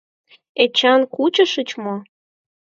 [0.63, 1.95] Эчан, кучышыч мо?